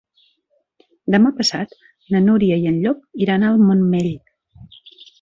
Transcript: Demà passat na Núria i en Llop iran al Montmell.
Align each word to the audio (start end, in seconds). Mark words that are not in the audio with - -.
Demà 1.15 1.33
passat 1.41 1.77
na 2.15 2.23
Núria 2.31 2.59
i 2.65 2.67
en 2.73 2.83
Llop 2.87 3.07
iran 3.29 3.49
al 3.53 3.65
Montmell. 3.69 4.13